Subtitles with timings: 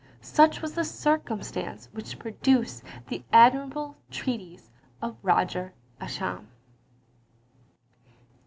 [0.23, 6.47] Such was the circumstance which produced the admirable treatise of Roger Ascham.